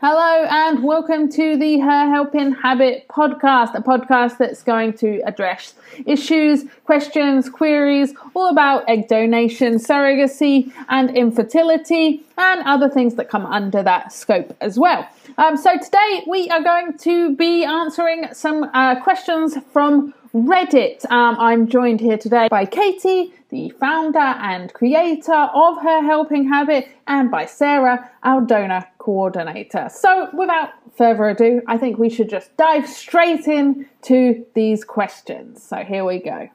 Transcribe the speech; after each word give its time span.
Hello 0.00 0.46
and 0.48 0.84
welcome 0.84 1.28
to 1.32 1.56
the 1.56 1.80
Her 1.80 2.08
Helping 2.08 2.52
Habit 2.52 3.08
podcast, 3.08 3.74
a 3.74 3.82
podcast 3.82 4.38
that's 4.38 4.62
going 4.62 4.92
to 4.98 5.20
address 5.26 5.74
issues, 6.06 6.66
questions, 6.84 7.48
queries, 7.48 8.14
all 8.32 8.48
about 8.48 8.88
egg 8.88 9.08
donation, 9.08 9.74
surrogacy, 9.74 10.72
and 10.88 11.16
infertility, 11.16 12.22
and 12.36 12.62
other 12.64 12.88
things 12.88 13.16
that 13.16 13.28
come 13.28 13.44
under 13.44 13.82
that 13.82 14.12
scope 14.12 14.56
as 14.60 14.78
well. 14.78 15.04
Um, 15.36 15.56
so 15.56 15.76
today 15.76 16.22
we 16.28 16.48
are 16.48 16.62
going 16.62 16.96
to 16.98 17.34
be 17.34 17.64
answering 17.64 18.32
some 18.32 18.70
uh, 18.74 19.00
questions 19.02 19.56
from 19.72 20.14
Reddit. 20.46 21.10
Um, 21.10 21.36
I'm 21.38 21.68
joined 21.68 22.00
here 22.00 22.18
today 22.18 22.48
by 22.50 22.64
Katie, 22.64 23.32
the 23.48 23.70
founder 23.70 24.18
and 24.18 24.72
creator 24.72 25.48
of 25.54 25.82
Her 25.82 26.02
Helping 26.02 26.48
Habit, 26.48 26.88
and 27.06 27.30
by 27.30 27.46
Sarah, 27.46 28.10
our 28.22 28.40
donor 28.42 28.84
coordinator. 28.98 29.88
So, 29.90 30.28
without 30.32 30.70
further 30.96 31.28
ado, 31.28 31.62
I 31.66 31.78
think 31.78 31.98
we 31.98 32.10
should 32.10 32.28
just 32.28 32.56
dive 32.56 32.88
straight 32.88 33.48
in 33.48 33.86
to 34.02 34.44
these 34.54 34.84
questions. 34.84 35.62
So, 35.62 35.78
here 35.78 36.04
we 36.04 36.20
go. 36.20 36.48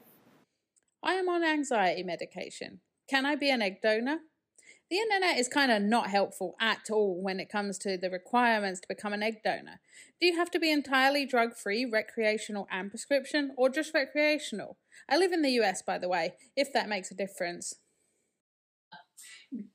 I 1.02 1.14
am 1.14 1.28
on 1.28 1.44
anxiety 1.44 2.02
medication. 2.02 2.80
Can 3.10 3.26
I 3.26 3.36
be 3.36 3.50
an 3.50 3.60
egg 3.60 3.82
donor? 3.82 4.18
The 4.90 4.98
internet 4.98 5.38
is 5.38 5.48
kind 5.48 5.72
of 5.72 5.82
not 5.82 6.10
helpful 6.10 6.56
at 6.60 6.90
all 6.90 7.20
when 7.22 7.40
it 7.40 7.48
comes 7.48 7.78
to 7.78 7.96
the 7.96 8.10
requirements 8.10 8.80
to 8.80 8.88
become 8.88 9.14
an 9.14 9.22
egg 9.22 9.42
donor. 9.42 9.80
Do 10.20 10.26
you 10.26 10.36
have 10.36 10.50
to 10.50 10.60
be 10.60 10.70
entirely 10.70 11.24
drug 11.24 11.56
free, 11.56 11.84
recreational, 11.84 12.68
and 12.70 12.90
prescription, 12.90 13.52
or 13.56 13.70
just 13.70 13.94
recreational? 13.94 14.76
I 15.08 15.16
live 15.16 15.32
in 15.32 15.42
the 15.42 15.52
US, 15.60 15.82
by 15.82 15.98
the 15.98 16.08
way, 16.08 16.34
if 16.54 16.72
that 16.74 16.88
makes 16.88 17.10
a 17.10 17.14
difference. 17.14 17.74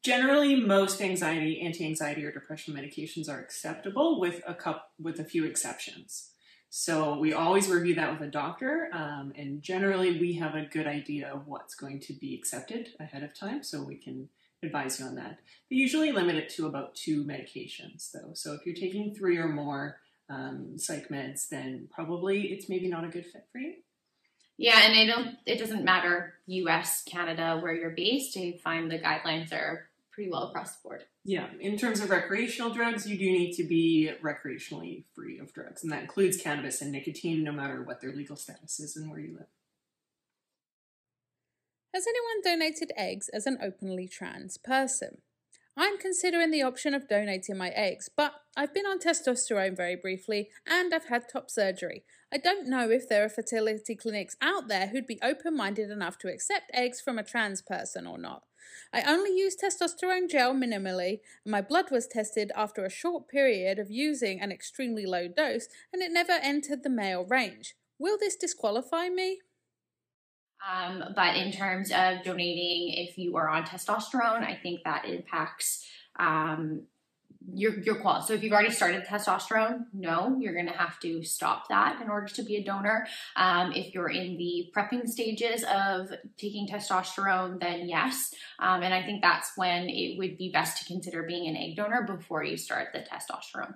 Generally, 0.04 0.58
most 0.58 1.02
anxiety, 1.02 1.62
anti-anxiety, 1.62 2.24
or 2.24 2.32
depression 2.32 2.76
medications 2.76 3.30
are 3.30 3.40
acceptable, 3.40 4.20
with 4.20 4.42
a 4.48 4.54
couple, 4.54 4.84
with 5.00 5.20
a 5.20 5.24
few 5.24 5.44
exceptions. 5.46 6.32
So 6.70 7.18
we 7.18 7.34
always 7.34 7.68
review 7.68 7.96
that 7.96 8.12
with 8.12 8.22
a 8.28 8.32
doctor, 8.32 8.90
um, 8.94 9.34
and 9.36 9.64
generally 9.64 10.20
we 10.20 10.34
have 10.34 10.54
a 10.54 10.66
good 10.66 10.86
idea 10.86 11.34
of 11.34 11.48
what's 11.48 11.74
going 11.74 12.00
to 12.02 12.14
be 12.14 12.36
accepted 12.36 12.90
ahead 13.00 13.24
of 13.24 13.34
time, 13.34 13.64
so 13.64 13.82
we 13.82 13.96
can 13.96 14.30
advise 14.64 15.00
you 15.00 15.06
on 15.06 15.16
that. 15.16 15.40
They 15.70 15.78
usually 15.78 16.12
limit 16.12 16.36
it 16.36 16.50
to 16.50 16.68
about 16.68 16.96
two 16.96 17.24
medications, 17.24 18.12
though. 18.12 18.32
So 18.34 18.54
if 18.54 18.66
you're 18.66 18.76
taking 18.76 19.14
three 19.14 19.38
or 19.38 19.48
more 19.48 19.98
um, 20.30 20.78
psych 20.78 21.10
meds, 21.10 21.50
then 21.50 21.88
probably 21.92 22.48
it's 22.48 22.70
maybe 22.70 22.88
not 22.88 23.04
a 23.04 23.10
good 23.10 23.26
fit 23.26 23.46
for 23.52 23.60
you. 23.60 23.76
Yeah, 24.58 24.82
and 24.84 25.00
I 25.00 25.06
don't. 25.06 25.38
It 25.46 25.58
doesn't 25.58 25.86
matter 25.86 26.34
U.S., 26.48 27.04
Canada, 27.04 27.60
where 27.62 27.74
you're 27.74 27.92
based. 27.92 28.36
I 28.38 28.60
find 28.62 28.92
the 28.92 29.00
guidelines 29.00 29.54
are 29.54 29.88
pretty 30.12 30.30
well 30.30 30.50
across 30.50 30.76
the 30.76 30.82
board. 30.84 31.06
Yeah, 31.24 31.48
in 31.62 31.78
terms 31.78 32.02
of 32.02 32.10
recreational 32.10 32.74
drugs, 32.74 33.08
you 33.08 33.18
do 33.18 33.24
need 33.24 33.54
to 33.54 33.64
be 33.64 34.12
recreationally 34.22 35.06
free 35.16 35.40
of 35.40 35.54
drugs, 35.54 35.84
and 35.84 35.92
that 35.94 36.02
includes 36.02 36.36
cannabis 36.36 36.82
and 36.82 36.92
nicotine, 36.92 37.42
no 37.42 37.54
matter 37.54 37.82
what 37.84 38.02
their 38.02 38.12
legal 38.12 38.36
status 38.36 38.82
is 38.82 38.98
and 38.98 39.10
where 39.10 39.22
you 39.22 39.34
live. 39.38 39.48
Has 41.94 42.06
anyone 42.06 42.42
donated 42.44 42.92
eggs 42.96 43.30
as 43.30 43.48
an 43.48 43.58
openly 43.64 44.08
trans 44.08 44.58
person? 44.58 45.22
I'm 45.76 45.98
considering 45.98 46.52
the 46.52 46.62
option 46.62 46.94
of 46.94 47.08
donating 47.08 47.58
my 47.58 47.70
eggs, 47.70 48.10
but 48.16 48.34
I've 48.56 48.74
been 48.76 48.86
on 48.86 49.00
testosterone 49.00 49.76
very 49.76 49.96
briefly 49.96 50.50
and 50.68 50.94
I've 50.94 51.08
had 51.08 51.28
top 51.28 51.50
surgery. 51.50 52.04
I 52.32 52.38
don't 52.38 52.68
know 52.68 52.92
if 52.92 53.10
there 53.10 53.26
are 53.26 53.30
fertility 53.30 53.96
clinics 53.96 54.36
out 54.40 54.68
there 54.68 54.88
who'd 54.88 55.08
be 55.08 55.20
open 55.24 55.58
minded 55.58 55.90
enough 55.90 56.20
to 56.20 56.28
accept 56.28 56.70
eggs 56.74 57.02
from 57.02 57.18
a 57.18 57.24
trans 57.24 57.64
person 57.64 58.06
or 58.06 58.20
not. 58.20 58.44
I 58.94 59.02
only 59.02 59.32
use 59.32 59.56
testosterone 59.56 60.30
gel 60.30 60.54
minimally, 60.54 61.22
and 61.44 61.52
my 61.52 61.62
blood 61.62 61.90
was 61.90 62.06
tested 62.06 62.52
after 62.56 62.86
a 62.86 62.90
short 62.92 63.28
period 63.28 63.80
of 63.80 63.90
using 63.90 64.42
an 64.42 64.52
extremely 64.52 65.08
low 65.08 65.28
dose, 65.28 65.68
and 65.92 66.04
it 66.04 66.12
never 66.12 66.34
entered 66.34 66.84
the 66.84 66.90
male 66.90 67.26
range. 67.26 67.74
Will 67.98 68.18
this 68.20 68.36
disqualify 68.36 69.10
me? 69.10 69.40
Um, 70.68 71.04
but 71.16 71.36
in 71.36 71.52
terms 71.52 71.92
of 71.92 72.24
donating, 72.24 72.94
if 72.96 73.18
you 73.18 73.38
are 73.38 73.50
on 73.50 73.64
testosterone, 73.64 74.44
I 74.44 74.60
think 74.62 74.84
that 74.84 75.06
impacts 75.06 75.86
um, 76.18 76.84
your 77.54 77.80
your 77.80 77.96
quality. 77.96 78.28
So 78.28 78.34
if 78.34 78.44
you've 78.44 78.52
already 78.52 78.72
started 78.72 79.06
testosterone, 79.06 79.86
no, 79.94 80.38
you're 80.40 80.54
going 80.54 80.68
to 80.68 80.78
have 80.78 81.00
to 81.00 81.24
stop 81.24 81.70
that 81.70 82.02
in 82.02 82.10
order 82.10 82.28
to 82.28 82.44
be 82.44 82.58
a 82.58 82.64
donor. 82.64 83.08
Um, 83.36 83.72
if 83.72 83.94
you're 83.94 84.10
in 84.10 84.38
the 84.38 84.72
prepping 84.76 85.08
stages 85.08 85.64
of 85.64 86.12
taking 86.38 86.68
testosterone, 86.68 87.60
then 87.60 87.88
yes. 87.88 88.34
Um, 88.60 88.84
and 88.84 88.94
I 88.94 89.04
think 89.04 89.22
that's 89.22 89.54
when 89.56 89.90
it 89.90 90.18
would 90.18 90.38
be 90.38 90.52
best 90.52 90.80
to 90.80 90.86
consider 90.86 91.24
being 91.24 91.48
an 91.48 91.56
egg 91.56 91.78
donor 91.78 92.04
before 92.04 92.44
you 92.44 92.58
start 92.58 92.90
the 92.94 93.00
testosterone. 93.00 93.76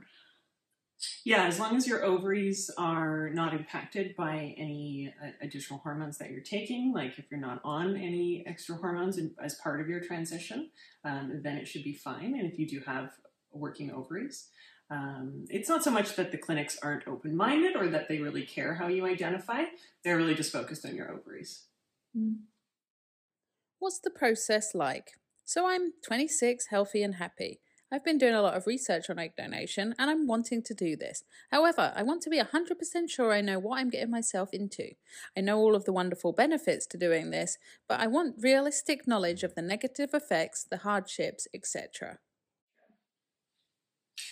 Yeah, 1.25 1.45
as 1.45 1.59
long 1.59 1.75
as 1.75 1.87
your 1.87 2.03
ovaries 2.03 2.69
are 2.77 3.29
not 3.29 3.53
impacted 3.53 4.15
by 4.15 4.55
any 4.57 5.13
uh, 5.23 5.29
additional 5.41 5.79
hormones 5.79 6.17
that 6.17 6.31
you're 6.31 6.41
taking, 6.41 6.93
like 6.93 7.17
if 7.17 7.25
you're 7.31 7.39
not 7.39 7.61
on 7.63 7.95
any 7.95 8.43
extra 8.47 8.75
hormones 8.75 9.19
as 9.41 9.55
part 9.55 9.81
of 9.81 9.87
your 9.87 10.01
transition, 10.01 10.69
um, 11.03 11.41
then 11.43 11.57
it 11.57 11.67
should 11.67 11.83
be 11.83 11.93
fine. 11.93 12.35
And 12.37 12.51
if 12.51 12.59
you 12.59 12.67
do 12.67 12.81
have 12.85 13.11
working 13.51 13.91
ovaries, 13.91 14.49
um, 14.89 15.45
it's 15.49 15.69
not 15.69 15.83
so 15.83 15.91
much 15.91 16.15
that 16.15 16.31
the 16.31 16.37
clinics 16.37 16.77
aren't 16.81 17.07
open 17.07 17.35
minded 17.35 17.75
or 17.75 17.87
that 17.87 18.07
they 18.07 18.19
really 18.19 18.45
care 18.45 18.75
how 18.75 18.87
you 18.87 19.05
identify, 19.05 19.63
they're 20.03 20.17
really 20.17 20.35
just 20.35 20.51
focused 20.51 20.85
on 20.85 20.95
your 20.95 21.11
ovaries. 21.11 21.63
Mm. 22.17 22.41
What's 23.79 23.99
the 23.99 24.09
process 24.09 24.75
like? 24.75 25.13
So 25.45 25.67
I'm 25.67 25.93
26, 26.05 26.67
healthy, 26.67 27.03
and 27.03 27.15
happy. 27.15 27.59
I've 27.93 28.03
been 28.03 28.17
doing 28.17 28.33
a 28.33 28.41
lot 28.41 28.55
of 28.55 28.65
research 28.65 29.11
on 29.11 29.19
egg 29.19 29.35
donation 29.37 29.93
and 29.99 30.09
I'm 30.09 30.25
wanting 30.25 30.63
to 30.63 30.73
do 30.73 30.95
this. 30.95 31.23
However, 31.51 31.93
I 31.95 32.01
want 32.01 32.23
to 32.23 32.29
be 32.31 32.41
100% 32.41 33.07
sure 33.07 33.31
I 33.31 33.41
know 33.41 33.59
what 33.59 33.77
I'm 33.77 33.91
getting 33.91 34.09
myself 34.09 34.49
into. 34.51 34.93
I 35.37 35.41
know 35.41 35.59
all 35.59 35.75
of 35.75 35.85
the 35.85 35.93
wonderful 35.93 36.33
benefits 36.33 36.87
to 36.87 36.97
doing 36.97 37.29
this, 37.29 37.59
but 37.87 37.99
I 37.99 38.07
want 38.07 38.41
realistic 38.41 39.07
knowledge 39.07 39.43
of 39.43 39.53
the 39.53 39.61
negative 39.61 40.09
effects, 40.11 40.63
the 40.63 40.77
hardships, 40.77 41.47
etc. 41.53 42.17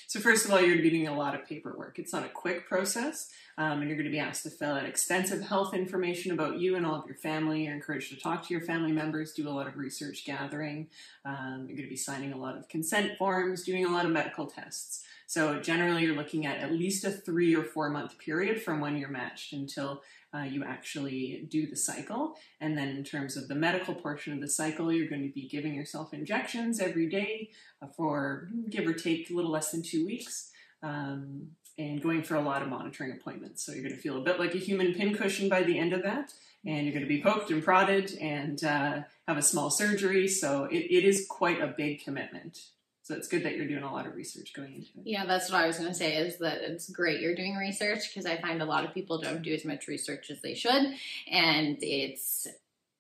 So 0.08 0.20
first 0.20 0.46
of 0.46 0.52
all, 0.52 0.60
you're 0.60 0.70
going 0.70 0.78
to 0.78 0.84
be 0.84 0.90
doing 0.90 1.08
a 1.08 1.16
lot 1.16 1.36
of 1.36 1.48
paperwork. 1.48 2.00
It's 2.00 2.14
not 2.14 2.26
a 2.26 2.30
quick 2.30 2.68
process, 2.68 3.30
um, 3.58 3.80
and 3.80 3.88
you're 3.88 3.98
going 3.98 4.06
to 4.06 4.12
be 4.12 4.20
asked 4.20 4.44
to 4.44 4.50
fill 4.50 4.72
out 4.72 4.86
extensive 4.86 5.42
health 5.42 5.74
information 5.74 6.32
about 6.32 6.60
you 6.60 6.76
and 6.76 6.86
all 6.86 6.96
of 6.96 7.06
your 7.06 7.16
family. 7.16 7.66
You're 7.66 7.76
encouraged 7.76 8.10
to 8.10 8.20
talk 8.20 8.48
to 8.48 8.54
your 8.54 8.62
family 8.62 8.92
members, 8.92 9.34
do 9.34 9.48
a 9.48 9.52
lot 9.52 9.68
of 9.68 9.78
research 9.78 10.26
gathering. 10.26 10.88
Um, 11.26 11.66
you're 11.68 11.78
going 11.78 11.88
to 11.88 11.90
be 11.90 11.96
signing 11.96 12.34
a 12.34 12.38
lot 12.38 12.58
of 12.58 12.68
consent 12.68 13.18
forms, 13.18 13.64
doing 13.64 13.86
a 13.86 13.90
lot 13.90 14.06
of 14.06 14.12
medical 14.12 14.48
tests. 14.48 15.04
So 15.32 15.62
generally, 15.62 16.04
you're 16.04 16.16
looking 16.16 16.46
at 16.46 16.58
at 16.58 16.74
least 16.74 17.06
a 17.06 17.10
three 17.10 17.56
or 17.56 17.64
four 17.64 17.90
month 17.90 18.18
period 18.18 18.62
from 18.62 18.82
when 18.82 18.98
you're 18.98 19.08
matched 19.08 19.54
until 19.54 20.02
uh, 20.34 20.44
you 20.44 20.64
actually 20.64 21.46
do 21.50 21.68
the 21.68 21.76
cycle. 21.76 22.36
And 22.60 22.78
then, 22.78 22.90
in 22.90 23.04
terms 23.04 23.36
of 23.36 23.48
the 23.48 23.56
medical 23.56 23.94
portion 23.94 24.34
of 24.34 24.42
the 24.42 24.48
cycle, 24.48 24.92
you're 24.92 25.10
going 25.10 25.28
to 25.28 25.34
be 25.34 25.48
giving 25.48 25.74
yourself 25.74 26.14
injections 26.14 26.80
every 26.80 27.10
day 27.10 27.50
uh, 27.82 27.88
for 27.96 28.50
give 28.70 28.88
or 28.88 28.94
take 28.94 29.30
a 29.30 29.34
little 29.34 29.52
less 29.52 29.72
than 29.72 29.84
two 29.84 30.06
weeks. 30.06 30.52
Um, 30.84 31.52
and 31.78 32.02
going 32.02 32.22
for 32.22 32.36
a 32.36 32.42
lot 32.42 32.62
of 32.62 32.68
monitoring 32.68 33.12
appointments. 33.12 33.66
So 33.66 33.72
you're 33.72 33.84
going 33.84 33.96
to 33.96 34.02
feel 34.02 34.18
a 34.18 34.22
bit 34.22 34.40
like 34.40 34.54
a 34.54 34.60
human 34.60 34.94
pincushion 34.94 35.50
by 35.50 35.64
the 35.64 35.80
end 35.80 35.94
of 35.94 36.04
that. 36.04 36.34
And 36.66 36.86
you're 36.86 36.94
going 36.94 37.06
to 37.06 37.10
be 37.10 37.24
poked 37.24 37.50
and 37.50 37.64
prodded 37.64 38.14
and 38.20 38.64
uh, 38.64 39.00
have 39.28 39.38
a 39.38 39.42
small 39.42 39.70
surgery. 39.70 40.28
So 40.28 40.66
it, 40.66 40.86
it 40.92 41.06
is 41.06 41.26
quite 41.30 41.62
a 41.62 41.74
big 41.76 42.04
commitment. 42.04 42.60
So 43.04 43.16
it's 43.16 43.28
good 43.28 43.44
that 43.44 43.56
you're 43.56 43.68
doing 43.68 43.84
a 43.84 43.92
lot 43.92 44.06
of 44.06 44.16
research 44.16 44.54
going 44.54 44.74
into 44.74 44.90
it. 44.98 45.06
Yeah, 45.06 45.26
that's 45.26 45.52
what 45.52 45.62
I 45.62 45.68
was 45.68 45.78
going 45.78 45.90
to 45.90 45.96
say 45.96 46.18
is 46.18 46.38
that 46.38 46.62
it's 46.62 46.90
great 46.90 47.20
you're 47.20 47.36
doing 47.36 47.56
research 47.56 48.10
because 48.10 48.26
I 48.26 48.38
find 48.38 48.62
a 48.62 48.66
lot 48.66 48.86
of 48.86 48.94
people 48.94 49.20
don't 49.20 49.42
do 49.42 49.54
as 49.54 49.66
much 49.66 49.88
research 49.88 50.30
as 50.30 50.42
they 50.42 50.54
should 50.54 50.94
and 51.30 51.78
it's 51.82 52.48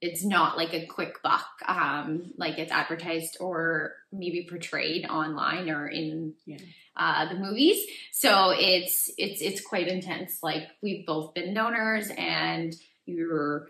it's 0.01 0.25
not 0.25 0.57
like 0.57 0.73
a 0.73 0.87
quick 0.87 1.21
buck 1.21 1.45
um, 1.67 2.33
like 2.35 2.57
it's 2.57 2.71
advertised 2.71 3.37
or 3.39 3.93
maybe 4.11 4.47
portrayed 4.49 5.05
online 5.05 5.69
or 5.69 5.87
in 5.87 6.33
yeah. 6.45 6.57
uh, 6.95 7.29
the 7.29 7.35
movies 7.35 7.85
so 8.11 8.51
it's 8.57 9.11
it's 9.17 9.41
it's 9.41 9.61
quite 9.61 9.87
intense 9.87 10.39
like 10.41 10.63
we've 10.81 11.05
both 11.05 11.33
been 11.35 11.53
donors 11.53 12.09
and 12.17 12.75
you're 13.05 13.69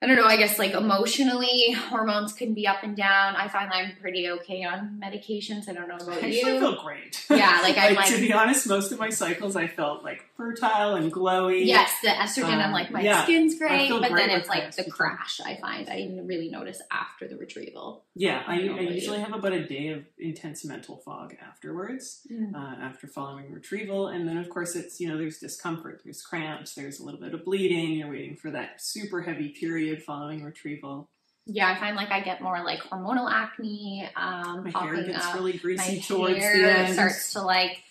I 0.00 0.06
don't 0.06 0.14
know, 0.14 0.26
I 0.26 0.36
guess 0.36 0.60
like 0.60 0.74
emotionally, 0.74 1.72
hormones 1.72 2.32
can 2.32 2.54
be 2.54 2.68
up 2.68 2.84
and 2.84 2.96
down. 2.96 3.34
I 3.34 3.48
find 3.48 3.72
I'm 3.72 3.96
pretty 4.00 4.28
okay 4.30 4.62
on 4.62 5.00
medications. 5.02 5.68
I 5.68 5.72
don't 5.72 5.88
know 5.88 5.96
about 5.96 6.22
I 6.22 6.28
you. 6.28 6.56
I 6.56 6.60
feel 6.60 6.80
great. 6.84 7.24
Yeah, 7.28 7.58
like 7.62 7.76
I'm 7.78 7.96
like, 7.96 8.06
to 8.14 8.20
be 8.20 8.32
honest, 8.32 8.68
most 8.68 8.92
of 8.92 9.00
my 9.00 9.10
cycles 9.10 9.56
I 9.56 9.66
felt 9.66 10.04
like 10.04 10.24
fertile 10.36 10.94
and 10.94 11.12
glowy. 11.12 11.66
Yes, 11.66 11.92
the 12.00 12.10
estrogen, 12.10 12.54
um, 12.54 12.60
I'm 12.60 12.72
like 12.72 12.92
my 12.92 13.00
yeah, 13.00 13.24
skin's 13.24 13.58
great, 13.58 13.90
but 13.90 14.12
great 14.12 14.28
then 14.28 14.38
it's 14.38 14.48
like 14.48 14.72
the 14.76 14.88
crash 14.88 15.40
I 15.44 15.56
find 15.56 15.88
I 15.90 16.08
really 16.22 16.48
notice 16.48 16.80
after 16.92 17.26
the 17.26 17.36
retrieval. 17.36 18.04
Yeah, 18.14 18.44
I, 18.46 18.54
I 18.54 18.80
usually 18.80 19.18
have 19.18 19.34
about 19.34 19.52
a 19.52 19.66
day 19.66 19.88
of 19.88 20.04
intense 20.16 20.64
mental 20.64 20.98
fog 20.98 21.34
afterwards, 21.44 22.20
mm. 22.30 22.54
uh, 22.54 22.80
after 22.80 23.08
following 23.08 23.52
retrieval, 23.52 24.06
and 24.06 24.28
then 24.28 24.36
of 24.36 24.48
course 24.48 24.76
it's 24.76 25.00
you 25.00 25.08
know 25.08 25.18
there's 25.18 25.38
discomfort, 25.38 26.02
there's 26.04 26.22
cramps, 26.22 26.76
there's 26.76 27.00
a 27.00 27.04
little 27.04 27.20
bit 27.20 27.34
of 27.34 27.44
bleeding. 27.44 27.94
You're 27.94 28.10
waiting 28.10 28.36
for 28.36 28.52
that 28.52 28.80
super 28.80 29.22
heavy 29.22 29.48
period 29.48 29.87
period 29.88 30.04
following 30.04 30.44
retrieval. 30.44 31.08
Yeah, 31.46 31.70
I 31.70 31.78
find 31.80 31.96
like 31.96 32.10
I 32.10 32.20
get 32.20 32.42
more 32.42 32.62
like 32.62 32.80
hormonal 32.80 33.30
acne. 33.30 34.08
Um, 34.16 34.64
My 34.70 34.80
hair 34.80 35.02
gets 35.02 35.24
up. 35.26 35.34
really 35.34 35.54
greasy 35.56 35.94
My 35.96 36.00
towards 36.00 36.38
hair 36.38 36.58
the 36.58 36.78
end. 36.78 36.94
starts 36.94 37.32
to 37.32 37.40
like 37.42 37.82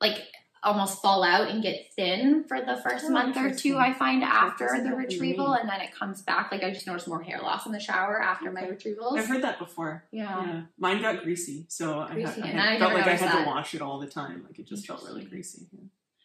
like 0.00 0.18
almost 0.62 1.02
fall 1.02 1.22
out 1.22 1.48
and 1.50 1.62
get 1.62 1.92
thin 1.94 2.44
for 2.44 2.58
the 2.60 2.76
first 2.82 3.04
Oh, 3.06 3.10
month 3.10 3.36
or 3.36 3.52
two. 3.52 3.76
I 3.76 3.92
find 3.92 4.22
after 4.22 4.80
the 4.82 4.94
retrieval 4.94 5.52
and 5.54 5.68
then 5.68 5.80
it 5.80 5.92
comes 5.94 6.22
back 6.22 6.50
like 6.52 6.62
I 6.62 6.70
just 6.72 6.86
noticed 6.86 7.06
more 7.08 7.20
hair 7.20 7.40
loss 7.42 7.66
in 7.66 7.72
the 7.72 7.80
shower 7.80 8.22
after 8.22 8.50
my 8.52 8.62
Okay. 8.62 8.70
retrievals. 8.94 9.18
I've 9.18 9.26
heard 9.26 9.42
that 9.42 9.58
before. 9.58 10.04
yeah. 10.12 10.46
Yeah, 10.46 10.60
mine 10.78 11.02
got 11.02 11.22
greasy, 11.24 11.66
so 11.68 12.00
I, 12.00 12.12
Greasy, 12.12 12.40
had, 12.40 12.44
I 12.44 12.46
had- 12.46 12.58
I 12.76 12.78
felt 12.78 12.92
never 12.92 12.94
like 12.94 13.06
I 13.06 13.16
had 13.16 13.28
that. 13.30 13.44
to 13.44 13.46
wash 13.50 13.74
it 13.74 13.82
all 13.82 13.98
the 13.98 14.06
time. 14.06 14.44
Like 14.46 14.58
it 14.58 14.66
just 14.66 14.86
felt 14.86 15.02
really 15.04 15.24
greasy. 15.24 15.66
Yeah. 15.72 15.80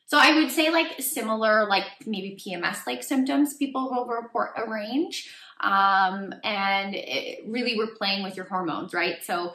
So 0.10 0.18
I 0.18 0.34
would 0.34 0.50
say 0.50 0.72
like 0.72 1.00
similar, 1.02 1.68
like 1.70 1.86
maybe 2.08 2.36
PMS 2.44 2.88
like 2.88 3.04
symptoms 3.04 3.54
people 3.54 3.92
will 3.92 4.08
report 4.08 4.54
a 4.58 4.68
range. 4.68 5.32
Um, 5.62 6.34
and 6.44 6.96
it, 6.96 7.44
really 7.48 7.78
we're 7.78 7.94
playing 7.96 8.24
with 8.24 8.36
your 8.36 8.48
hormones, 8.48 8.92
right? 8.92 9.24
So 9.24 9.54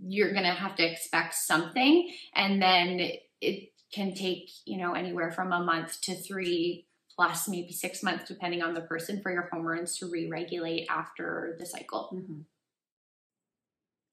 you're 0.00 0.32
gonna 0.32 0.54
have 0.54 0.76
to 0.76 0.88
expect 0.88 1.34
something, 1.34 2.12
and 2.32 2.62
then 2.62 3.10
it 3.40 3.72
can 3.92 4.14
take 4.14 4.50
you 4.66 4.78
know 4.78 4.92
anywhere 4.92 5.32
from 5.32 5.52
a 5.52 5.64
month 5.64 6.00
to 6.02 6.14
three 6.14 6.86
plus 7.16 7.48
maybe 7.48 7.72
six 7.72 8.00
months 8.00 8.28
depending 8.28 8.62
on 8.62 8.74
the 8.74 8.82
person 8.82 9.20
for 9.20 9.32
your 9.32 9.48
hormones 9.50 9.98
to 9.98 10.06
re-regulate 10.06 10.86
after 10.88 11.56
the 11.58 11.66
cycle. 11.66 12.10
Mhm. 12.14 12.44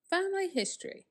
Family 0.10 0.48
history. 0.48 1.06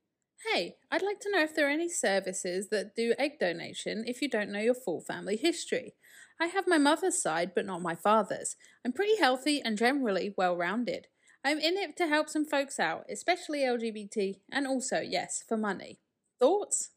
Hey, 0.52 0.76
I'd 0.90 1.02
like 1.02 1.20
to 1.20 1.30
know 1.30 1.42
if 1.42 1.54
there 1.54 1.68
are 1.68 1.70
any 1.70 1.88
services 1.88 2.68
that 2.68 2.94
do 2.94 3.14
egg 3.18 3.38
donation 3.40 4.04
if 4.06 4.20
you 4.20 4.28
don't 4.28 4.50
know 4.50 4.60
your 4.60 4.74
full 4.74 5.00
family 5.00 5.36
history. 5.36 5.94
I 6.38 6.46
have 6.46 6.66
my 6.66 6.76
mother's 6.76 7.22
side, 7.22 7.52
but 7.54 7.64
not 7.64 7.80
my 7.80 7.94
father's. 7.94 8.56
I'm 8.84 8.92
pretty 8.92 9.16
healthy 9.16 9.62
and 9.62 9.78
generally 9.78 10.34
well 10.36 10.56
rounded. 10.56 11.06
I'm 11.44 11.58
in 11.58 11.76
it 11.76 11.96
to 11.98 12.08
help 12.08 12.28
some 12.28 12.44
folks 12.44 12.78
out, 12.78 13.04
especially 13.08 13.60
LGBT, 13.60 14.40
and 14.50 14.66
also, 14.66 15.00
yes, 15.00 15.44
for 15.46 15.56
money. 15.56 16.00
Thoughts? 16.38 16.90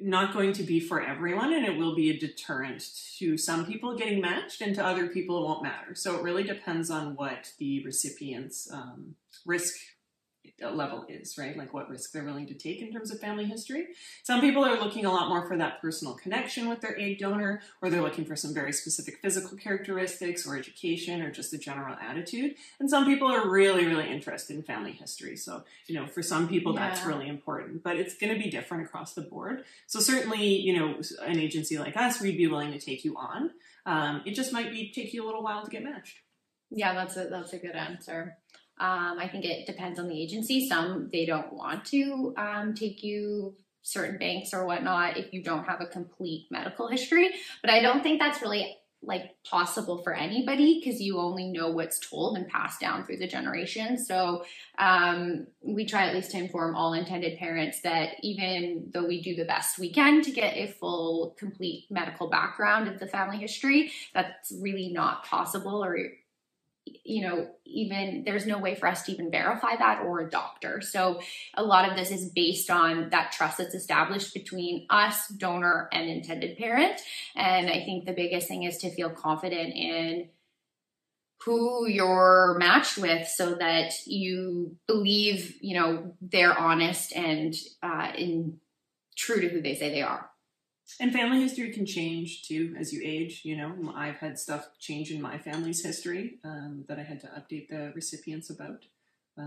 Not 0.00 0.32
going 0.32 0.52
to 0.54 0.62
be 0.62 0.80
for 0.80 1.00
everyone, 1.00 1.52
and 1.52 1.64
it 1.64 1.76
will 1.76 1.94
be 1.94 2.10
a 2.10 2.18
deterrent 2.18 2.84
to 3.18 3.36
some 3.36 3.64
people 3.66 3.96
getting 3.96 4.20
matched, 4.20 4.60
and 4.60 4.74
to 4.74 4.84
other 4.84 5.06
people 5.08 5.38
it 5.38 5.48
won't 5.48 5.62
matter. 5.62 5.94
So 5.94 6.16
it 6.16 6.22
really 6.22 6.42
depends 6.42 6.90
on 6.90 7.14
what 7.14 7.52
the 7.58 7.84
recipient's 7.84 8.70
um, 8.72 9.14
risk 9.46 9.76
level 10.60 11.04
is, 11.08 11.36
right? 11.38 11.56
Like 11.56 11.72
what 11.72 11.88
risk 11.88 12.12
they're 12.12 12.24
willing 12.24 12.46
to 12.46 12.54
take 12.54 12.80
in 12.80 12.92
terms 12.92 13.10
of 13.10 13.20
family 13.20 13.44
history. 13.44 13.88
Some 14.22 14.40
people 14.40 14.64
are 14.64 14.78
looking 14.78 15.04
a 15.04 15.12
lot 15.12 15.28
more 15.28 15.46
for 15.46 15.56
that 15.56 15.80
personal 15.80 16.14
connection 16.14 16.68
with 16.68 16.80
their 16.80 16.98
egg 16.98 17.18
donor, 17.18 17.62
or 17.80 17.90
they're 17.90 18.02
looking 18.02 18.24
for 18.24 18.36
some 18.36 18.54
very 18.54 18.72
specific 18.72 19.18
physical 19.20 19.56
characteristics 19.56 20.46
or 20.46 20.56
education 20.56 21.22
or 21.22 21.30
just 21.30 21.52
a 21.52 21.58
general 21.58 21.96
attitude. 22.00 22.54
And 22.80 22.88
some 22.88 23.04
people 23.04 23.28
are 23.28 23.48
really, 23.48 23.86
really 23.86 24.08
interested 24.08 24.56
in 24.56 24.62
family 24.62 24.92
history. 24.92 25.36
So, 25.36 25.64
you 25.86 25.94
know, 25.94 26.06
for 26.06 26.22
some 26.22 26.48
people 26.48 26.72
that's 26.72 27.04
really 27.04 27.28
important, 27.28 27.82
but 27.82 27.96
it's 27.96 28.16
going 28.16 28.32
to 28.32 28.38
be 28.38 28.50
different 28.50 28.84
across 28.84 29.14
the 29.14 29.22
board. 29.22 29.64
So 29.86 30.00
certainly, 30.00 30.44
you 30.44 30.78
know, 30.78 31.00
an 31.24 31.38
agency 31.38 31.78
like 31.78 31.96
us, 31.96 32.20
we'd 32.20 32.36
be 32.36 32.46
willing 32.46 32.72
to 32.72 32.78
take 32.78 33.04
you 33.04 33.16
on. 33.16 33.50
Um, 33.86 34.22
it 34.24 34.34
just 34.34 34.52
might 34.52 34.70
be 34.70 34.92
take 34.94 35.12
you 35.12 35.24
a 35.24 35.26
little 35.26 35.42
while 35.42 35.64
to 35.64 35.70
get 35.70 35.82
matched. 35.82 36.18
Yeah, 36.70 36.94
that's 36.94 37.16
a 37.16 37.24
that's 37.24 37.52
a 37.52 37.58
good 37.58 37.74
answer. 37.74 38.38
Um, 38.78 39.18
I 39.18 39.28
think 39.28 39.44
it 39.44 39.66
depends 39.66 39.98
on 39.98 40.08
the 40.08 40.20
agency. 40.20 40.68
Some 40.68 41.08
they 41.12 41.26
don't 41.26 41.52
want 41.52 41.84
to 41.86 42.34
um, 42.36 42.74
take 42.74 43.02
you 43.02 43.54
certain 43.82 44.18
banks 44.18 44.54
or 44.54 44.64
whatnot 44.64 45.16
if 45.16 45.32
you 45.32 45.42
don't 45.42 45.64
have 45.64 45.80
a 45.80 45.86
complete 45.86 46.46
medical 46.50 46.88
history. 46.88 47.30
But 47.60 47.70
I 47.70 47.80
don't 47.80 48.02
think 48.02 48.20
that's 48.20 48.40
really 48.40 48.76
like 49.04 49.34
possible 49.44 49.98
for 49.98 50.14
anybody 50.14 50.80
because 50.80 51.00
you 51.00 51.18
only 51.18 51.48
know 51.48 51.70
what's 51.70 51.98
told 52.08 52.36
and 52.36 52.46
passed 52.46 52.80
down 52.80 53.04
through 53.04 53.16
the 53.16 53.26
generation. 53.26 53.98
So 53.98 54.44
um, 54.78 55.48
we 55.60 55.84
try 55.84 56.06
at 56.06 56.14
least 56.14 56.30
to 56.30 56.38
inform 56.38 56.76
all 56.76 56.92
intended 56.92 57.36
parents 57.38 57.80
that 57.82 58.10
even 58.22 58.90
though 58.94 59.06
we 59.06 59.20
do 59.20 59.34
the 59.34 59.44
best 59.44 59.78
we 59.78 59.92
can 59.92 60.22
to 60.22 60.30
get 60.30 60.56
a 60.56 60.68
full, 60.68 61.34
complete 61.36 61.86
medical 61.90 62.30
background 62.30 62.86
of 62.86 63.00
the 63.00 63.08
family 63.08 63.38
history, 63.38 63.90
that's 64.14 64.52
really 64.60 64.92
not 64.92 65.24
possible 65.24 65.84
or 65.84 65.98
you 66.84 67.22
know, 67.22 67.48
even 67.64 68.24
there's 68.24 68.46
no 68.46 68.58
way 68.58 68.74
for 68.74 68.86
us 68.86 69.04
to 69.04 69.12
even 69.12 69.30
verify 69.30 69.76
that 69.76 70.02
or 70.02 70.20
a 70.20 70.30
doctor. 70.30 70.80
So 70.80 71.20
a 71.54 71.62
lot 71.62 71.88
of 71.88 71.96
this 71.96 72.10
is 72.10 72.28
based 72.30 72.70
on 72.70 73.10
that 73.10 73.32
trust 73.32 73.58
that's 73.58 73.74
established 73.74 74.34
between 74.34 74.86
us, 74.90 75.28
donor, 75.28 75.88
and 75.92 76.08
intended 76.08 76.58
parent. 76.58 77.00
And 77.36 77.68
I 77.68 77.84
think 77.84 78.04
the 78.04 78.12
biggest 78.12 78.48
thing 78.48 78.64
is 78.64 78.78
to 78.78 78.90
feel 78.90 79.10
confident 79.10 79.74
in 79.74 80.28
who 81.44 81.88
you're 81.88 82.56
matched 82.58 82.98
with 82.98 83.26
so 83.28 83.54
that 83.56 83.92
you 84.06 84.76
believe, 84.86 85.56
you 85.60 85.74
know, 85.74 86.14
they're 86.20 86.56
honest 86.56 87.12
and 87.14 87.54
uh, 87.82 88.12
in 88.16 88.60
true 89.16 89.40
to 89.40 89.48
who 89.48 89.60
they 89.60 89.74
say 89.74 89.90
they 89.90 90.02
are. 90.02 90.28
And 91.00 91.12
family 91.12 91.40
history 91.40 91.72
can 91.72 91.86
change 91.86 92.42
too 92.42 92.74
as 92.78 92.92
you 92.92 93.00
age. 93.04 93.42
You 93.44 93.56
know, 93.56 93.92
I've 93.94 94.16
had 94.16 94.38
stuff 94.38 94.68
change 94.78 95.10
in 95.10 95.20
my 95.20 95.38
family's 95.38 95.84
history 95.84 96.38
um, 96.44 96.84
that 96.88 96.98
I 96.98 97.02
had 97.02 97.20
to 97.20 97.26
update 97.28 97.68
the 97.68 97.92
recipients 97.94 98.50
about 98.50 98.84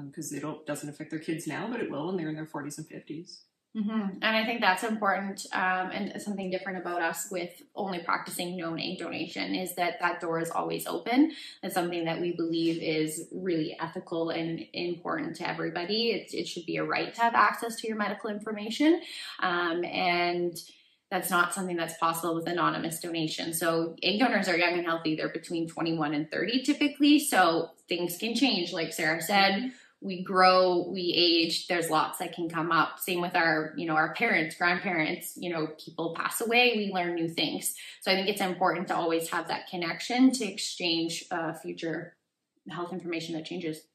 because 0.08 0.34
it 0.34 0.42
don't- 0.42 0.66
doesn't 0.66 0.90
affect 0.90 1.12
their 1.12 1.20
kids 1.20 1.46
now, 1.48 1.68
but 1.70 1.80
it 1.80 1.92
will 1.92 2.08
when 2.08 2.18
they're 2.18 2.30
in 2.30 2.36
their 2.36 2.46
40s 2.46 2.78
and 2.78 2.88
50s. 2.88 3.40
Mm-hmm. 3.76 4.20
And 4.22 4.38
I 4.38 4.46
think 4.46 4.62
that's 4.62 4.84
important. 4.84 5.46
Um, 5.52 5.92
and 5.92 6.22
something 6.22 6.50
different 6.50 6.78
about 6.78 7.02
us 7.02 7.28
with 7.30 7.62
only 7.76 8.00
practicing 8.00 8.56
known 8.56 8.80
egg 8.80 9.00
donation 9.00 9.54
is 9.54 9.76
that 9.76 10.00
that 10.00 10.22
door 10.22 10.40
is 10.40 10.50
always 10.50 10.88
open. 10.88 11.34
It's 11.62 11.74
something 11.74 12.06
that 12.06 12.22
we 12.22 12.32
believe 12.32 12.82
is 12.82 13.28
really 13.34 13.78
ethical 13.78 14.30
and 14.30 14.66
important 14.72 15.36
to 15.38 15.50
everybody. 15.50 16.12
It, 16.12 16.34
it 16.34 16.48
should 16.48 16.66
be 16.66 16.78
a 16.78 16.86
right 16.86 17.14
to 17.14 17.22
have 17.22 17.36
access 17.36 17.76
to 17.78 17.88
your 17.88 17.98
medical 17.98 18.30
information. 18.30 19.02
Um, 19.42 19.84
and 19.84 20.58
that's 21.16 21.30
not 21.30 21.54
something 21.54 21.78
that's 21.78 21.98
possible 21.98 22.36
with 22.36 22.46
anonymous 22.46 23.00
donation. 23.00 23.54
So 23.54 23.96
egg 24.04 24.20
donors 24.20 24.50
are 24.50 24.58
young 24.58 24.74
and 24.74 24.86
healthy. 24.86 25.16
They're 25.16 25.30
between 25.30 25.68
21 25.68 26.14
and 26.14 26.30
30 26.30 26.64
typically. 26.64 27.20
So 27.20 27.70
things 27.88 28.18
can 28.18 28.36
change. 28.36 28.74
Like 28.74 28.92
Sarah 28.92 29.22
said, 29.22 29.72
we 30.02 30.24
grow, 30.24 30.90
we 30.90 31.14
age, 31.16 31.68
there's 31.68 31.90
lots 31.90 32.20
that 32.20 32.34
can 32.34 32.50
come 32.50 32.70
up. 32.70 33.00
Same 33.00 33.22
with 33.22 33.34
our, 33.34 33.74
you 33.78 33.88
know, 33.88 33.96
our 33.96 34.14
parents, 34.14 34.58
grandparents, 34.58 35.38
you 35.38 35.50
know, 35.50 35.68
people 35.84 36.14
pass 36.14 36.42
away, 36.42 36.74
we 36.76 36.92
learn 36.94 37.16
new 37.16 37.30
things. 37.30 37.74
So 38.02 38.12
I 38.12 38.16
think 38.16 38.28
it's 38.28 38.42
important 38.42 38.90
to 38.90 38.96
always 38.96 39.30
have 39.30 39.48
that 39.48 39.70
connection 39.70 40.32
to 40.34 40.46
exchange 40.46 41.24
uh, 41.32 41.54
future 41.54 42.18
health 42.70 42.92
information 42.92 43.36
that 43.36 43.46
changes. 43.46 43.88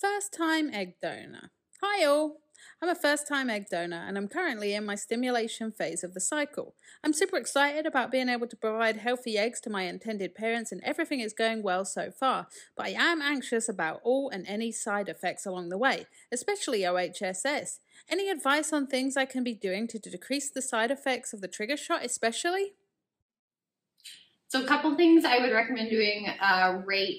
First 0.00 0.32
time 0.32 0.70
egg 0.72 0.94
donor. 1.02 1.50
Hi 1.82 2.06
all! 2.06 2.38
I'm 2.80 2.88
a 2.88 2.94
first 2.94 3.26
time 3.26 3.50
egg 3.50 3.66
donor 3.70 4.04
and 4.06 4.16
I'm 4.16 4.28
currently 4.28 4.74
in 4.74 4.84
my 4.84 4.94
stimulation 4.94 5.72
phase 5.72 6.04
of 6.04 6.14
the 6.14 6.20
cycle. 6.20 6.74
I'm 7.02 7.12
super 7.12 7.36
excited 7.36 7.86
about 7.86 8.10
being 8.10 8.28
able 8.28 8.46
to 8.46 8.56
provide 8.56 8.98
healthy 8.98 9.36
eggs 9.36 9.60
to 9.62 9.70
my 9.70 9.82
intended 9.82 10.34
parents 10.34 10.70
and 10.72 10.82
everything 10.84 11.20
is 11.20 11.32
going 11.32 11.62
well 11.62 11.84
so 11.84 12.10
far, 12.10 12.46
but 12.76 12.86
I 12.86 12.90
am 12.90 13.20
anxious 13.20 13.68
about 13.68 14.00
all 14.04 14.30
and 14.30 14.46
any 14.46 14.72
side 14.72 15.08
effects 15.08 15.46
along 15.46 15.68
the 15.68 15.78
way, 15.78 16.06
especially 16.32 16.80
OHSS. 16.80 17.80
Any 18.08 18.30
advice 18.30 18.72
on 18.72 18.86
things 18.86 19.16
I 19.16 19.24
can 19.24 19.44
be 19.44 19.54
doing 19.54 19.88
to 19.88 19.98
decrease 19.98 20.50
the 20.50 20.62
side 20.62 20.90
effects 20.90 21.32
of 21.32 21.40
the 21.40 21.48
trigger 21.48 21.76
shot, 21.76 22.04
especially? 22.04 22.74
So, 24.48 24.62
a 24.62 24.66
couple 24.66 24.94
things 24.96 25.24
I 25.24 25.38
would 25.38 25.52
recommend 25.52 25.90
doing 25.90 26.26
uh, 26.40 26.80
right 26.86 27.16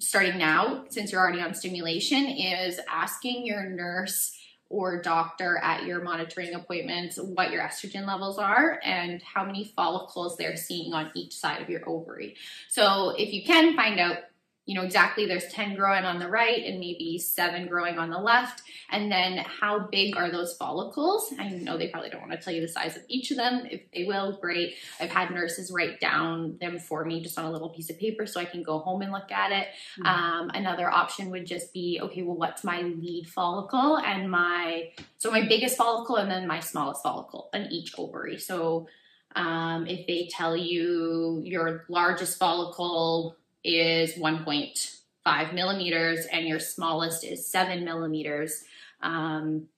starting 0.00 0.38
now, 0.38 0.84
since 0.88 1.12
you're 1.12 1.20
already 1.20 1.40
on 1.40 1.54
stimulation, 1.54 2.26
is 2.26 2.80
asking 2.88 3.46
your 3.46 3.64
nurse 3.64 4.32
or 4.68 5.00
doctor 5.00 5.58
at 5.58 5.84
your 5.84 6.02
monitoring 6.02 6.54
appointments 6.54 7.18
what 7.18 7.50
your 7.52 7.62
estrogen 7.62 8.06
levels 8.06 8.38
are 8.38 8.80
and 8.82 9.22
how 9.22 9.44
many 9.44 9.64
follicles 9.76 10.36
they're 10.36 10.56
seeing 10.56 10.92
on 10.92 11.10
each 11.14 11.34
side 11.34 11.62
of 11.62 11.70
your 11.70 11.88
ovary. 11.88 12.34
So, 12.68 13.14
if 13.16 13.32
you 13.32 13.44
can 13.44 13.76
find 13.76 14.00
out, 14.00 14.18
you 14.66 14.74
know, 14.74 14.82
exactly 14.82 15.26
there's 15.26 15.46
10 15.46 15.76
growing 15.76 16.04
on 16.04 16.18
the 16.18 16.28
right 16.28 16.64
and 16.64 16.80
maybe 16.80 17.18
seven 17.18 17.68
growing 17.68 17.98
on 17.98 18.10
the 18.10 18.18
left, 18.18 18.62
and 18.90 19.10
then 19.10 19.38
how 19.38 19.78
big 19.78 20.16
are 20.16 20.30
those 20.30 20.56
follicles? 20.56 21.32
I 21.38 21.48
know 21.48 21.78
they 21.78 21.88
probably 21.88 22.10
don't 22.10 22.20
want 22.20 22.32
to 22.32 22.38
tell 22.38 22.52
you 22.52 22.60
the 22.60 22.68
size 22.68 22.96
of 22.96 23.02
each 23.08 23.30
of 23.30 23.36
them. 23.36 23.66
If 23.70 23.82
they 23.92 24.04
will, 24.04 24.36
great. 24.40 24.74
I've 25.00 25.10
had 25.10 25.30
nurses 25.30 25.70
write 25.70 26.00
down 26.00 26.58
them 26.60 26.80
for 26.80 27.04
me 27.04 27.22
just 27.22 27.38
on 27.38 27.44
a 27.44 27.50
little 27.50 27.70
piece 27.70 27.90
of 27.90 27.98
paper 27.98 28.26
so 28.26 28.40
I 28.40 28.44
can 28.44 28.64
go 28.64 28.80
home 28.80 29.02
and 29.02 29.12
look 29.12 29.30
at 29.30 29.52
it. 29.52 29.68
Mhm. 30.00 30.06
Um, 30.06 30.50
another 30.52 30.90
option 30.90 31.30
would 31.30 31.46
just 31.46 31.72
be 31.72 32.00
okay, 32.02 32.22
well, 32.22 32.36
what's 32.36 32.64
my 32.64 32.82
lead 32.82 33.28
follicle 33.28 33.98
and 33.98 34.28
my 34.30 34.90
so 35.18 35.30
my 35.30 35.46
biggest 35.46 35.76
follicle 35.76 36.16
and 36.16 36.30
then 36.30 36.46
my 36.46 36.58
smallest 36.58 37.02
follicle 37.02 37.50
on 37.54 37.66
each 37.70 37.92
ovary. 37.98 38.38
So 38.38 38.88
um, 39.36 39.86
if 39.86 40.06
they 40.06 40.28
tell 40.30 40.56
you 40.56 41.40
your 41.44 41.84
largest 41.88 42.38
follicle 42.38 43.36
is 43.64 44.14
1.5 44.14 45.54
millimeters 45.54 46.26
and 46.26 46.46
your 46.46 46.60
smallest 46.60 47.24
is 47.24 47.46
seven 47.46 47.84
millimeters, 47.84 48.64
um, 49.02 49.68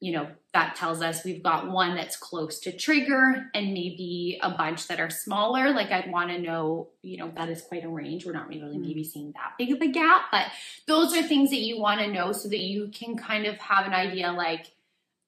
you 0.00 0.12
know, 0.12 0.28
that 0.54 0.76
tells 0.76 1.02
us 1.02 1.24
we've 1.24 1.42
got 1.42 1.70
one 1.70 1.96
that's 1.96 2.16
close 2.16 2.60
to 2.60 2.76
trigger 2.76 3.50
and 3.52 3.72
maybe 3.72 4.38
a 4.42 4.50
bunch 4.50 4.86
that 4.86 5.00
are 5.00 5.10
smaller. 5.10 5.70
Like 5.70 5.90
I'd 5.90 6.10
want 6.10 6.30
to 6.30 6.38
know, 6.38 6.88
you 7.02 7.16
know, 7.18 7.32
that 7.34 7.48
is 7.48 7.62
quite 7.62 7.84
a 7.84 7.88
range. 7.88 8.24
We're 8.24 8.32
not 8.32 8.48
really 8.48 8.78
maybe 8.78 9.02
seeing 9.02 9.32
that 9.32 9.54
big 9.58 9.72
of 9.72 9.80
a 9.82 9.88
gap, 9.88 10.26
but 10.30 10.46
those 10.86 11.16
are 11.16 11.22
things 11.22 11.50
that 11.50 11.60
you 11.60 11.80
want 11.80 12.00
to 12.00 12.12
know 12.12 12.32
so 12.32 12.48
that 12.48 12.60
you 12.60 12.90
can 12.94 13.16
kind 13.16 13.46
of 13.46 13.56
have 13.58 13.86
an 13.86 13.92
idea 13.92 14.30
like, 14.32 14.72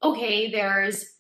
okay, 0.03 0.51
there's 0.51 1.17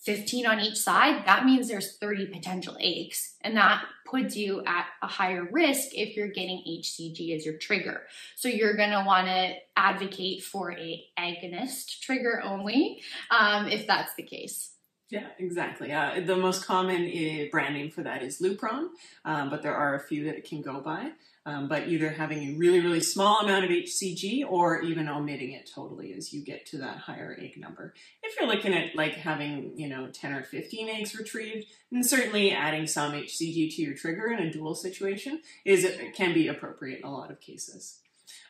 15 0.00 0.46
on 0.46 0.60
each 0.60 0.76
side, 0.76 1.26
that 1.26 1.44
means 1.44 1.68
there's 1.68 1.96
30 1.98 2.26
potential 2.26 2.76
aches. 2.80 3.34
And 3.42 3.56
that 3.56 3.84
puts 4.06 4.36
you 4.36 4.62
at 4.64 4.86
a 5.02 5.06
higher 5.06 5.48
risk 5.50 5.88
if 5.92 6.16
you're 6.16 6.28
getting 6.28 6.62
HCG 6.66 7.36
as 7.36 7.44
your 7.44 7.56
trigger. 7.58 8.02
So 8.36 8.48
you're 8.48 8.76
going 8.76 8.90
to 8.90 9.04
want 9.04 9.26
to 9.26 9.54
advocate 9.76 10.42
for 10.42 10.72
a 10.72 11.04
agonist 11.18 12.00
trigger 12.00 12.40
only 12.44 13.02
um, 13.30 13.68
if 13.68 13.86
that's 13.86 14.14
the 14.14 14.22
case. 14.22 14.72
Yeah, 15.10 15.26
exactly. 15.38 15.90
Uh, 15.90 16.20
the 16.20 16.36
most 16.36 16.66
common 16.66 17.06
uh, 17.06 17.44
branding 17.50 17.90
for 17.90 18.02
that 18.02 18.22
is 18.22 18.42
Lupron, 18.42 18.88
um, 19.24 19.48
but 19.48 19.62
there 19.62 19.74
are 19.74 19.94
a 19.94 20.00
few 20.00 20.24
that 20.24 20.36
it 20.36 20.46
can 20.46 20.60
go 20.60 20.80
by 20.80 21.12
um, 21.48 21.66
but 21.66 21.88
either 21.88 22.10
having 22.10 22.50
a 22.50 22.58
really, 22.58 22.80
really 22.80 23.00
small 23.00 23.40
amount 23.40 23.64
of 23.64 23.70
HCG 23.70 24.44
or 24.46 24.82
even 24.82 25.08
omitting 25.08 25.52
it 25.52 25.70
totally 25.74 26.12
as 26.12 26.30
you 26.30 26.42
get 26.44 26.66
to 26.66 26.76
that 26.76 26.98
higher 26.98 27.34
egg 27.40 27.56
number. 27.56 27.94
If 28.22 28.38
you're 28.38 28.46
looking 28.46 28.74
at 28.74 28.94
like 28.94 29.14
having, 29.14 29.72
you 29.74 29.88
know, 29.88 30.08
10 30.12 30.34
or 30.34 30.42
15 30.42 30.90
eggs 30.90 31.18
retrieved, 31.18 31.68
then 31.90 32.04
certainly 32.04 32.52
adding 32.52 32.86
some 32.86 33.12
HCG 33.12 33.74
to 33.76 33.82
your 33.82 33.94
trigger 33.94 34.30
in 34.30 34.40
a 34.40 34.52
dual 34.52 34.74
situation 34.74 35.40
is 35.64 35.84
it 35.84 36.14
can 36.14 36.34
be 36.34 36.48
appropriate 36.48 36.98
in 36.98 37.06
a 37.06 37.10
lot 37.10 37.30
of 37.30 37.40
cases. 37.40 38.00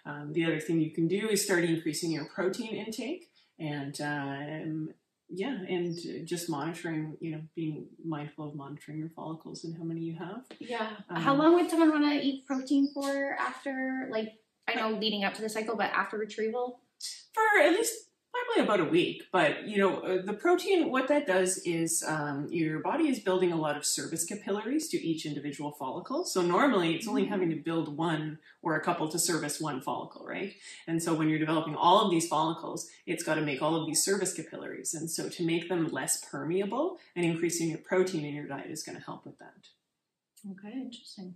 Um, 0.04 0.32
the 0.32 0.44
other 0.44 0.58
thing 0.58 0.80
you 0.80 0.90
can 0.90 1.06
do 1.06 1.28
is 1.28 1.44
start 1.44 1.62
increasing 1.62 2.10
your 2.10 2.24
protein 2.24 2.74
intake 2.74 3.28
and 3.60 4.00
um, 4.00 4.88
yeah, 5.30 5.58
and 5.68 5.96
just 6.26 6.48
monitoring, 6.48 7.16
you 7.20 7.32
know, 7.32 7.40
being 7.54 7.86
mindful 8.04 8.48
of 8.48 8.54
monitoring 8.54 8.98
your 8.98 9.10
follicles 9.10 9.64
and 9.64 9.76
how 9.76 9.84
many 9.84 10.00
you 10.00 10.16
have. 10.16 10.44
Yeah. 10.58 10.88
Um, 11.10 11.20
how 11.20 11.34
long 11.34 11.54
would 11.54 11.68
someone 11.68 11.90
want 11.90 12.04
to 12.04 12.26
eat 12.26 12.46
protein 12.46 12.90
for 12.94 13.36
after, 13.38 14.08
like, 14.10 14.32
I 14.66 14.74
know 14.74 14.90
leading 14.90 15.24
up 15.24 15.34
to 15.34 15.42
the 15.42 15.48
cycle, 15.48 15.76
but 15.76 15.90
after 15.92 16.16
retrieval? 16.16 16.80
For 17.32 17.62
at 17.62 17.72
least 17.72 18.07
probably 18.32 18.64
about 18.64 18.86
a 18.86 18.90
week. 18.90 19.24
But 19.32 19.66
you 19.66 19.78
know, 19.78 20.00
uh, 20.00 20.22
the 20.22 20.32
protein, 20.32 20.90
what 20.90 21.08
that 21.08 21.26
does 21.26 21.58
is 21.58 22.04
um, 22.06 22.46
your 22.50 22.80
body 22.80 23.08
is 23.08 23.20
building 23.20 23.52
a 23.52 23.56
lot 23.56 23.76
of 23.76 23.84
service 23.84 24.24
capillaries 24.24 24.88
to 24.88 24.98
each 24.98 25.26
individual 25.26 25.72
follicle. 25.72 26.24
So 26.24 26.42
normally, 26.42 26.94
it's 26.94 27.08
only 27.08 27.26
having 27.26 27.50
to 27.50 27.56
build 27.56 27.96
one 27.96 28.38
or 28.62 28.76
a 28.76 28.80
couple 28.80 29.08
to 29.08 29.18
service 29.18 29.60
one 29.60 29.80
follicle, 29.80 30.26
right? 30.26 30.54
And 30.86 31.02
so 31.02 31.14
when 31.14 31.28
you're 31.28 31.38
developing 31.38 31.76
all 31.76 32.04
of 32.04 32.10
these 32.10 32.28
follicles, 32.28 32.88
it's 33.06 33.22
got 33.22 33.36
to 33.36 33.42
make 33.42 33.62
all 33.62 33.76
of 33.76 33.86
these 33.86 34.04
service 34.04 34.34
capillaries, 34.34 34.94
and 34.94 35.10
so 35.10 35.28
to 35.28 35.44
make 35.44 35.68
them 35.68 35.88
less 35.88 36.24
permeable 36.24 36.98
and 37.16 37.24
increasing 37.24 37.70
your 37.70 37.78
protein 37.78 38.24
in 38.24 38.34
your 38.34 38.46
diet 38.46 38.70
is 38.70 38.82
going 38.82 38.98
to 38.98 39.04
help 39.04 39.24
with 39.24 39.38
that. 39.38 39.68
Okay, 40.50 40.72
interesting. 40.72 41.34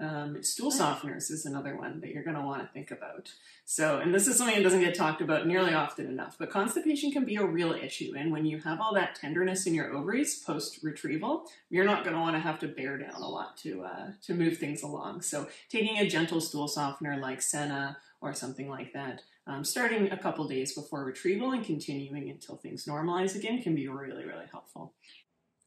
Um, 0.00 0.42
stool 0.42 0.72
softeners 0.72 1.30
is 1.30 1.46
another 1.46 1.76
one 1.76 2.00
that 2.00 2.10
you're 2.10 2.24
going 2.24 2.36
to 2.36 2.42
want 2.42 2.62
to 2.62 2.68
think 2.72 2.90
about. 2.90 3.30
So, 3.64 3.98
and 3.98 4.12
this 4.12 4.26
is 4.26 4.36
something 4.36 4.56
that 4.56 4.62
doesn't 4.62 4.80
get 4.80 4.96
talked 4.96 5.20
about 5.20 5.46
nearly 5.46 5.72
often 5.72 6.06
enough, 6.06 6.36
but 6.36 6.50
constipation 6.50 7.12
can 7.12 7.24
be 7.24 7.36
a 7.36 7.46
real 7.46 7.72
issue. 7.72 8.12
And 8.16 8.32
when 8.32 8.44
you 8.44 8.58
have 8.60 8.80
all 8.80 8.92
that 8.94 9.14
tenderness 9.14 9.66
in 9.66 9.74
your 9.74 9.92
ovaries 9.92 10.40
post 10.40 10.80
retrieval, 10.82 11.44
you're 11.70 11.84
not 11.84 12.02
going 12.02 12.16
to 12.16 12.20
want 12.20 12.34
to 12.34 12.40
have 12.40 12.58
to 12.60 12.68
bear 12.68 12.98
down 12.98 13.14
a 13.14 13.28
lot 13.28 13.56
to 13.58 13.84
uh, 13.84 14.06
to 14.22 14.34
move 14.34 14.58
things 14.58 14.82
along. 14.82 15.22
So, 15.22 15.46
taking 15.68 15.98
a 15.98 16.08
gentle 16.08 16.40
stool 16.40 16.66
softener 16.66 17.16
like 17.18 17.40
Senna 17.40 17.96
or 18.20 18.34
something 18.34 18.68
like 18.68 18.92
that, 18.94 19.22
um, 19.46 19.62
starting 19.62 20.10
a 20.10 20.18
couple 20.18 20.48
days 20.48 20.74
before 20.74 21.04
retrieval 21.04 21.52
and 21.52 21.64
continuing 21.64 22.30
until 22.30 22.56
things 22.56 22.86
normalize 22.86 23.36
again, 23.36 23.62
can 23.62 23.76
be 23.76 23.86
really 23.86 24.24
really 24.24 24.46
helpful. 24.50 24.92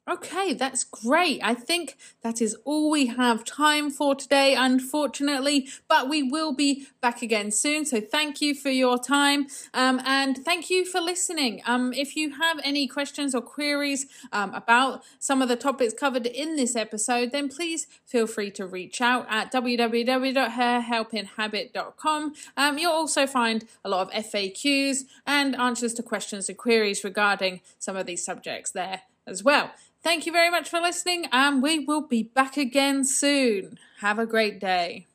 Okay, 0.10 0.54
that's 0.54 0.86
great. 0.86 1.42
I 1.44 1.54
think 1.54 1.98
that 2.22 2.42
is 2.42 2.56
all 2.64 2.90
we 2.90 3.08
have 3.08 3.44
time 3.44 3.90
for 3.90 4.16
today, 4.16 4.56
unfortunately, 4.56 5.68
but 5.90 6.08
we 6.08 6.24
will 6.24 6.54
be 6.54 6.88
back 7.02 7.22
again 7.22 7.52
soon. 7.52 7.86
So 7.86 8.00
thank 8.00 8.40
you 8.40 8.56
for 8.56 8.70
your 8.70 8.98
time 8.98 9.48
um, 9.74 10.02
and 10.06 10.38
thank 10.38 10.70
you 10.70 10.86
for 10.86 11.02
listening. 11.02 11.62
Um, 11.66 11.92
if 11.92 12.16
you 12.16 12.36
have 12.36 12.62
any 12.64 12.88
questions 12.88 13.36
or 13.36 13.42
queries 13.42 14.06
um, 14.32 14.54
about 14.54 15.04
some 15.20 15.42
of 15.42 15.50
the 15.50 15.58
topics 15.58 15.94
covered 15.94 16.26
in 16.26 16.56
this 16.56 16.78
episode, 16.78 17.34
then 17.34 17.50
please 17.50 17.88
feel 18.06 18.28
free 18.28 18.52
to 18.52 18.66
reach 18.66 19.02
out 19.02 19.28
at 19.30 19.52
www.hairhelpinhabit.com. 19.52 22.34
Um, 22.56 22.78
you'll 22.78 22.94
also 22.94 23.28
find 23.28 23.68
a 23.84 23.90
lot 23.90 24.08
of 24.08 24.14
FAQs 24.24 25.04
and 25.26 25.54
answers 25.58 25.94
to 25.96 26.04
questions 26.04 26.48
and 26.48 26.58
queries 26.58 27.04
regarding 27.04 27.60
some 27.78 27.98
of 27.98 28.06
these 28.06 28.24
subjects 28.24 28.72
there 28.72 29.02
as 29.28 29.44
well. 29.44 29.72
Thank 30.08 30.26
you 30.26 30.32
very 30.32 30.50
much 30.50 30.70
for 30.70 30.80
listening, 30.80 31.26
and 31.34 31.62
we 31.62 31.80
will 31.80 32.08
be 32.08 32.24
back 32.24 32.56
again 32.56 33.04
soon. 33.04 33.78
Have 34.00 34.20
a 34.20 34.26
great 34.26 34.58
day. 34.58 35.06